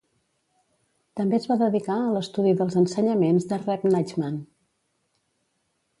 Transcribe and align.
També 1.19 1.35
es 1.39 1.45
va 1.51 1.57
dedicar 1.59 1.99
a 2.05 2.09
l'estudi 2.15 2.55
dels 2.63 2.79
ensenyaments 2.83 3.49
de 3.53 3.63
Rebbe 3.67 3.95
Nachman. 3.97 4.45